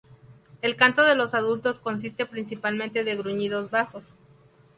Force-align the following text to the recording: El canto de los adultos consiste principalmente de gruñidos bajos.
El 0.63 0.75
canto 0.77 1.03
de 1.03 1.13
los 1.13 1.35
adultos 1.35 1.77
consiste 1.77 2.25
principalmente 2.25 3.03
de 3.03 3.15
gruñidos 3.15 3.69
bajos. 3.69 4.03